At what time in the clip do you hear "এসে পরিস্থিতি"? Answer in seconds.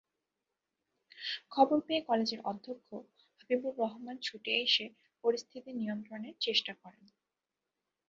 4.65-5.71